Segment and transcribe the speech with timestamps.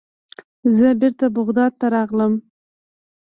[0.77, 2.33] زه بیرته بغداد ته راغلم.